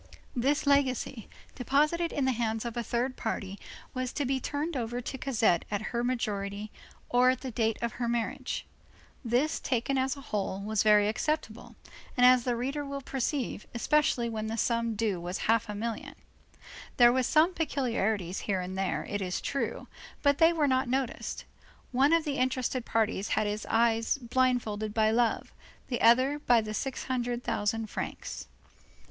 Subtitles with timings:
[0.35, 3.59] This legacy, deposited in the hands of a third party,
[3.93, 6.71] was to be turned over to Cosette at her majority,
[7.07, 8.65] or at the date of her marriage.
[9.23, 11.75] This, taken as a whole, was very acceptable,
[12.17, 16.15] as the reader will perceive, especially when the sum due was half a million.
[16.97, 19.87] There were some peculiarities here and there, it is true,
[20.23, 21.45] but they were not noticed;
[21.91, 25.51] one of the interested parties had his eyes blindfolded by love,
[25.89, 28.47] the others by the six hundred thousand francs.